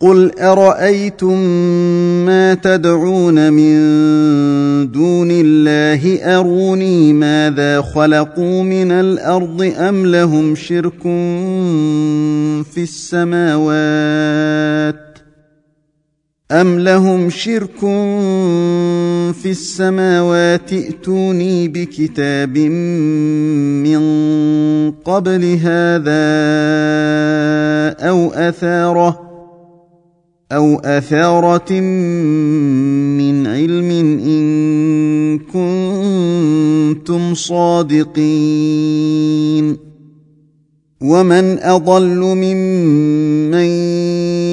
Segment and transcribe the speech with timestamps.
[0.00, 1.38] قل ارايتم
[2.26, 3.76] ما تدعون من
[4.90, 11.02] دون الله اروني ماذا خلقوا من الارض ام لهم شرك
[12.72, 14.96] في السماوات
[16.52, 17.80] ام لهم شرك
[19.42, 22.58] في السماوات ائتوني بكتاب
[23.84, 24.00] من
[25.04, 26.24] قبل هذا
[28.08, 29.29] او اثاره
[30.52, 31.80] او اثاره
[33.20, 33.90] من علم
[34.26, 34.44] ان
[35.38, 39.66] كنتم صادقين
[41.00, 43.99] ومن اضل ممن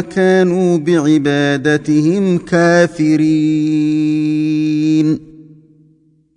[0.00, 5.30] وكانوا بعبادتهم كافرين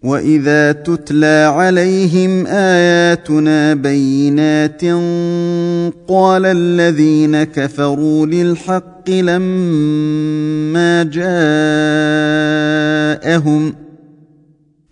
[0.03, 4.81] واذا تتلى عليهم اياتنا بينات
[6.07, 11.03] قال الذين كفروا للحق لما
[13.43, 13.82] جاءهم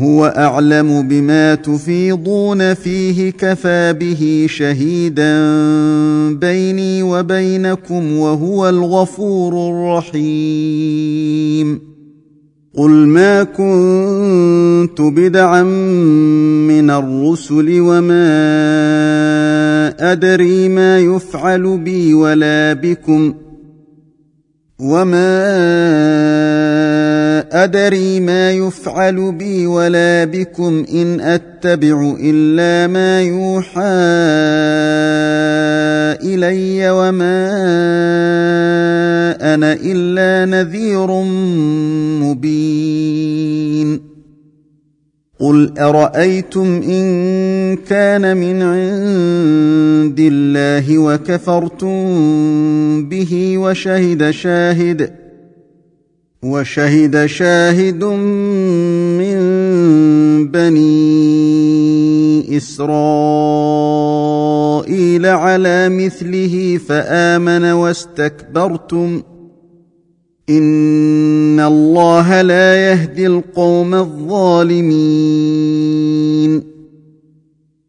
[0.00, 5.36] هو اعلم بما تفيضون فيه كفى به شهيدا
[6.32, 11.94] بيني وبينكم وهو الغفور الرحيم
[12.76, 15.62] قل ما كنت بدعا
[16.68, 18.44] من الرسل وما
[20.12, 23.34] ادري ما يفعل بي ولا بكم
[24.80, 25.54] وما
[27.54, 33.94] ادري ما يفعل بي ولا بكم ان اتبع الا ما يوحى
[36.34, 37.46] الي وما
[39.54, 41.06] انا الا نذير
[42.26, 44.00] مبين
[45.40, 47.04] قل ارايتم ان
[47.76, 51.88] كان من عند الله وكفرتم
[53.08, 55.12] به وشهد شاهد
[56.44, 58.04] وشهد شاهد
[59.18, 59.38] من
[60.48, 69.22] بني اسرائيل على مثله فامن واستكبرتم
[70.50, 76.03] ان الله لا يهدي القوم الظالمين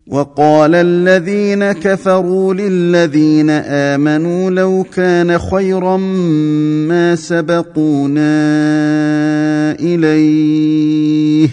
[0.07, 5.97] وقال الذين كفروا للذين امنوا لو كان خيرا
[6.88, 8.35] ما سبقونا
[9.79, 11.49] اليه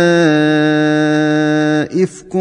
[2.03, 2.33] افك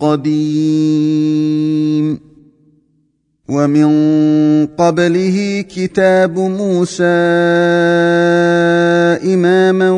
[0.00, 2.25] قديم
[3.48, 3.88] ومن
[4.78, 7.04] قبله كتاب موسى
[9.34, 9.90] اماما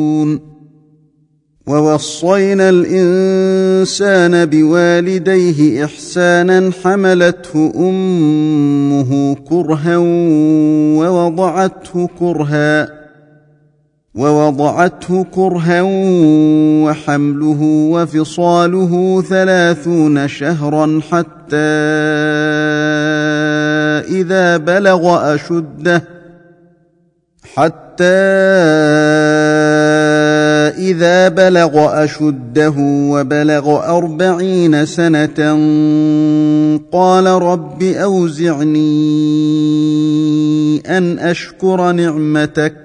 [1.71, 9.97] ووصينا الانسان بوالديه احسانا حملته امه كرها
[10.99, 12.89] ووضعته كرها
[14.15, 15.81] ووضعته كرها
[16.85, 21.73] وحمله وفصاله ثلاثون شهرا حتى
[24.21, 26.03] اذا بلغ اشده
[27.53, 27.91] حتى
[30.81, 35.29] اذا بلغ اشده وبلغ اربعين سنه
[36.91, 38.89] قال رب اوزعني
[40.97, 42.75] ان اشكر نعمتك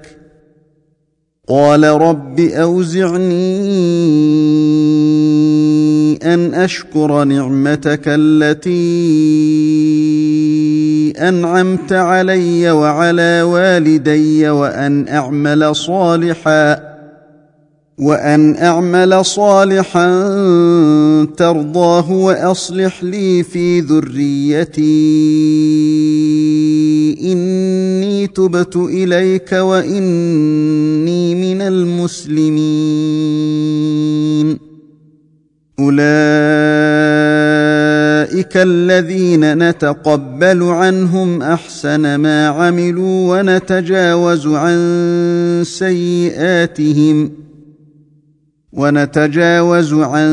[1.48, 3.76] قال رب اوزعني
[6.34, 8.90] ان اشكر نعمتك التي
[11.28, 16.85] انعمت علي وعلى والدي وان اعمل صالحا
[17.98, 20.10] وان اعمل صالحا
[21.36, 24.82] ترضاه واصلح لي في ذريتي
[27.32, 34.58] اني تبت اليك واني من المسلمين
[35.80, 44.78] اولئك الذين نتقبل عنهم احسن ما عملوا ونتجاوز عن
[45.66, 47.45] سيئاتهم
[48.76, 50.28] ونتجاوز عن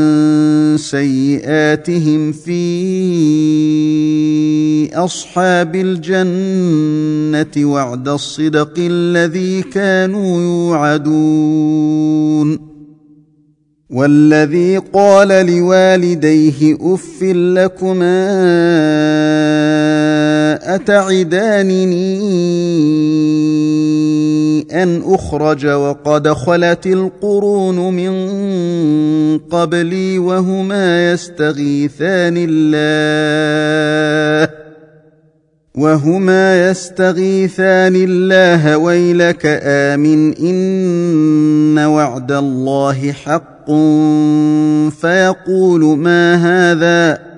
[0.80, 2.64] سيئاتهم في
[4.96, 12.60] اصحاب الجنه وعد الصدق الذي كانوا يوعدون
[13.90, 18.34] والذي قال لوالديه اف لكما
[20.64, 22.24] اتعدانني
[24.84, 28.14] ان اخرج وقد خلت القرون من
[29.40, 34.54] قبلي وهما يستغيثان الله
[35.76, 43.72] وهما يستغيثان الله ويلك امن ان وعد الله حق
[45.02, 47.33] فيقول ما هذا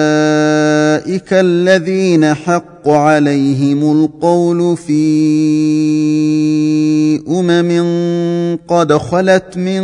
[1.03, 5.03] اولئك الذين حق عليهم القول في
[7.27, 9.83] امم قد خلت من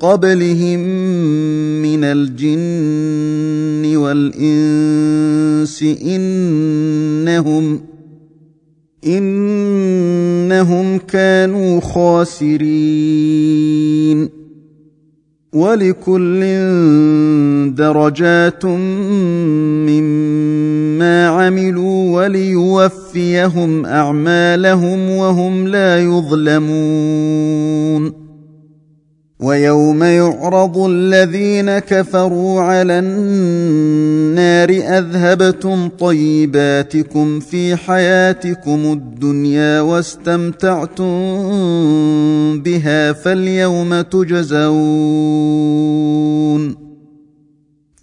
[0.00, 0.80] قبلهم
[1.82, 7.80] من الجن والانس انهم
[9.06, 14.39] انهم كانوا خاسرين
[15.52, 16.40] ولكل
[17.74, 18.64] درجات
[19.90, 28.19] مما عملوا وليوفيهم اعمالهم وهم لا يظلمون
[29.40, 41.02] ويوم يعرض الذين كفروا على النار اذهبتم طيباتكم في حياتكم الدنيا واستمتعتم
[42.62, 46.89] بها فاليوم تجزون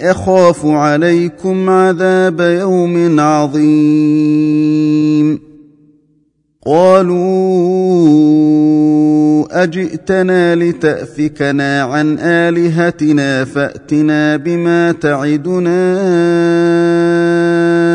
[0.00, 5.40] اخاف عليكم عذاب يوم عظيم
[6.66, 8.02] قالوا
[9.62, 16.00] اجئتنا لتافكنا عن الهتنا فاتنا بما تعدنا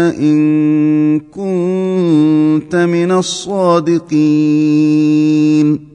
[0.10, 0.46] ان
[1.20, 5.95] كنت من الصادقين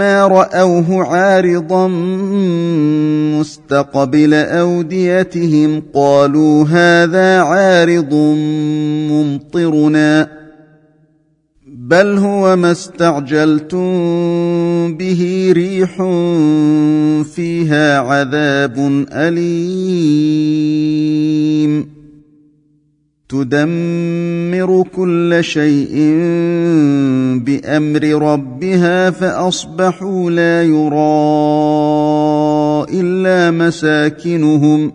[0.00, 1.88] ما راوه عارضا
[3.40, 8.14] مستقبل اوديتهم قالوا هذا عارض
[9.10, 10.40] ممطرنا
[11.68, 13.80] بل هو ما استعجلتم
[14.96, 15.96] به ريح
[17.32, 18.74] فيها عذاب
[19.12, 21.99] اليم
[23.30, 25.94] تدمر كل شيء
[27.46, 31.30] بامر ربها فاصبحوا لا يرى
[33.00, 34.92] الا مساكنهم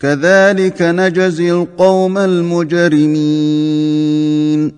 [0.00, 4.72] كذلك نجزي القوم المجرمين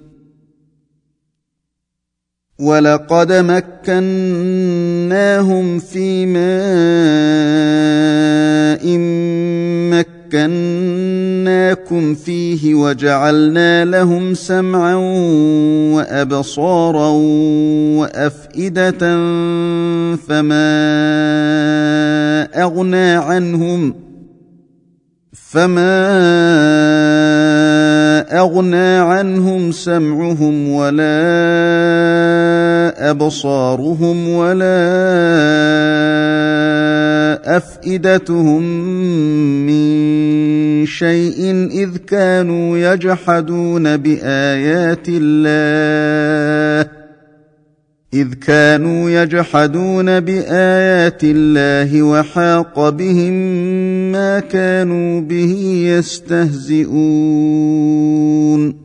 [2.61, 8.99] ولقد مكناهم في ماء
[9.99, 14.95] مك مكناكم فيه وجعلنا لهم سمعا
[15.95, 17.09] وابصارا
[17.99, 19.01] وافئده
[20.17, 20.71] فما
[22.65, 23.95] اغنى عنهم
[25.33, 25.95] فما
[28.41, 31.21] اغنى عنهم سمعهم ولا
[33.11, 34.85] ابصارهم ولا
[37.57, 38.63] افئدتهم
[39.67, 40.04] من
[40.99, 46.91] شيء اذ كانوا يجحدون بايات الله
[48.15, 53.33] اذ كانوا يجحدون بايات الله وحاق بهم
[54.13, 55.55] ما كانوا به
[55.99, 58.85] يستهزئون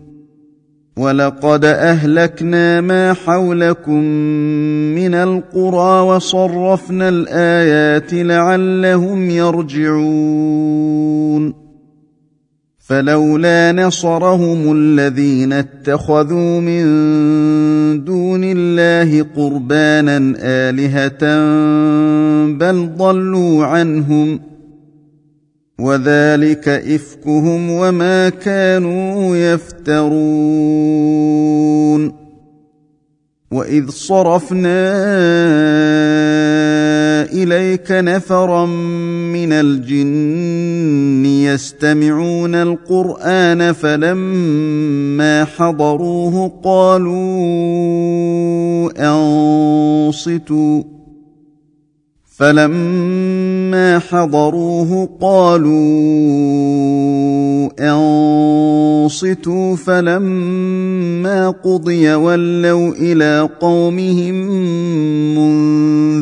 [0.98, 4.00] ولقد اهلكنا ما حولكم
[4.98, 11.69] من القرى وصرفنا الايات لعلهم يرجعون
[12.89, 16.84] فلولا نصرهم الذين اتخذوا من
[18.03, 21.22] دون الله قربانا الهه
[22.58, 24.39] بل ضلوا عنهم
[25.79, 32.19] وذلك افكهم وما كانوا يفترون
[33.51, 34.94] واذ صرفنا
[37.34, 38.65] اليك نفرا
[39.34, 47.39] من الجن يستمعون القران فلما حضروه قالوا
[50.12, 50.84] انصتوا
[52.39, 56.00] فلما حضروه قالوا
[57.79, 64.36] انصتوا فلما قضي ولوا الى قومهم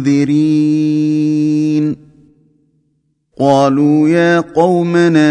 [0.01, 1.95] منذرين
[3.39, 5.29] قالوا يا قومنا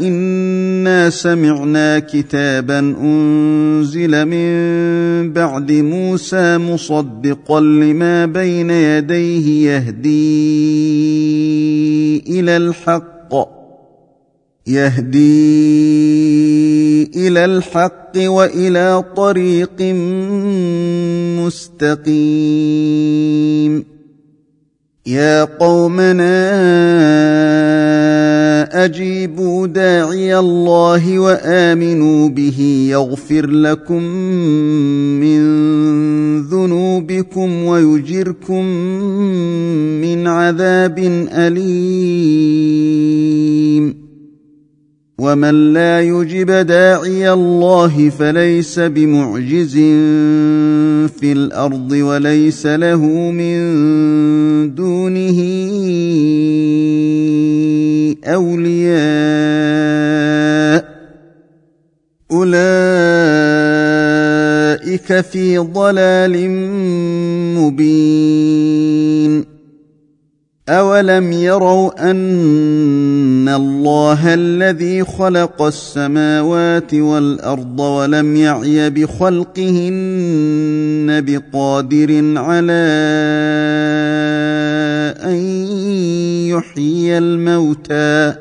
[0.00, 0.35] إن
[1.08, 4.52] سمعنا كتابا انزل من
[5.32, 10.40] بعد موسى مصدقا لما بين يديه يهدي
[12.40, 13.16] الى الحق
[14.66, 15.56] يهدي
[17.28, 19.82] الى الحق والى طريق
[21.46, 23.96] مستقيم
[25.06, 26.56] يا قومنا
[28.72, 34.02] أجيبوا داعي الله وآمنوا به يغفر لكم
[35.20, 35.40] من
[36.42, 38.64] ذنوبكم ويجركم
[40.02, 40.98] من عذاب
[41.32, 44.06] أليم
[45.18, 49.74] ومن لا يجب داعي الله فليس بمعجز
[51.10, 53.58] في الارض وليس له من
[54.74, 55.40] دونه
[58.24, 60.84] اولياء
[62.32, 66.50] اولئك في ضلال
[67.56, 69.56] مبين
[70.68, 82.86] اولم يروا ان الله الذي خلق السماوات والارض ولم يعي بخلقهن بقادر على
[85.24, 85.65] ان
[86.58, 88.34] يحيي الموتى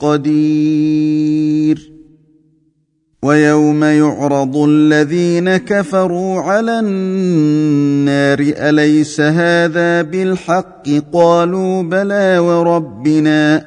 [0.00, 1.92] قدير
[3.22, 13.66] ويوم يعرض الذين كفروا على النار اليس هذا بالحق قالوا بلى وربنا